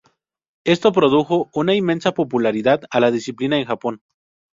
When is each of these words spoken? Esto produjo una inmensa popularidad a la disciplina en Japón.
Esto 0.65 0.91
produjo 0.91 1.51
una 1.53 1.75
inmensa 1.75 2.13
popularidad 2.15 2.81
a 2.89 2.99
la 2.99 3.11
disciplina 3.11 3.59
en 3.59 3.65
Japón. 3.65 4.01